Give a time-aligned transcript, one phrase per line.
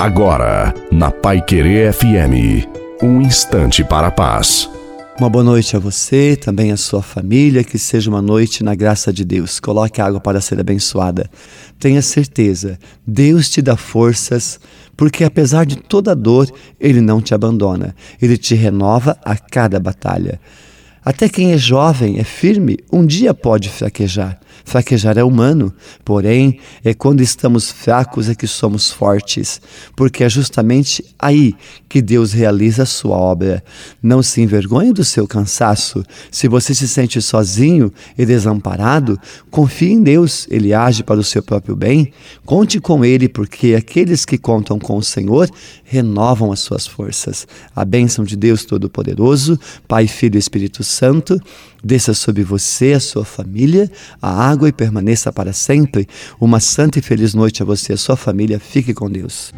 [0.00, 2.66] Agora, na Pai Querer FM,
[3.02, 4.66] um instante para a paz.
[5.18, 9.12] Uma boa noite a você, também a sua família, que seja uma noite na graça
[9.12, 9.60] de Deus.
[9.60, 11.28] Coloque água para ser abençoada.
[11.78, 14.58] Tenha certeza, Deus te dá forças,
[14.96, 17.94] porque apesar de toda dor, Ele não te abandona.
[18.22, 20.40] Ele te renova a cada batalha.
[21.10, 24.38] Até quem é jovem, é firme, um dia pode fraquejar.
[24.64, 25.74] Fraquejar é humano,
[26.04, 29.60] porém, é quando estamos fracos é que somos fortes,
[29.96, 31.56] porque é justamente aí
[31.88, 33.64] que Deus realiza a sua obra.
[34.00, 36.04] Não se envergonhe do seu cansaço.
[36.30, 39.18] Se você se sente sozinho e desamparado,
[39.50, 42.12] confie em Deus, ele age para o seu próprio bem.
[42.44, 45.50] Conte com ele, porque aqueles que contam com o Senhor
[45.82, 47.48] renovam as suas forças.
[47.74, 50.99] A bênção de Deus Todo-Poderoso, Pai, Filho e Espírito Santo,
[51.82, 53.90] desça sobre você, a sua família,
[54.20, 56.08] a água e permaneça para sempre.
[56.40, 58.60] Uma santa e feliz noite a você e a sua família.
[58.60, 59.48] Fique com Deus.